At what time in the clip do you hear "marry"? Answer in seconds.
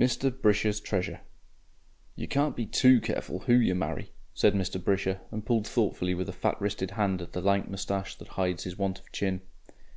3.76-4.10